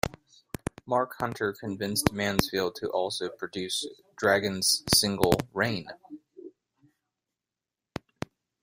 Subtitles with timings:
[0.87, 3.85] Marc Hunter convinced Mansfield to also produce
[4.17, 5.89] Dragon's single "Rain".